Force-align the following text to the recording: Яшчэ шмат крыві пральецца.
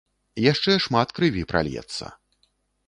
Яшчэ 0.51 0.71
шмат 0.85 1.15
крыві 1.21 1.47
пральецца. 1.53 2.05